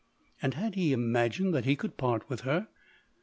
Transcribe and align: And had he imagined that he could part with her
And 0.41 0.55
had 0.55 0.73
he 0.73 0.93
imagined 0.93 1.53
that 1.53 1.65
he 1.65 1.75
could 1.75 1.95
part 1.95 2.27
with 2.27 2.41
her 2.41 2.67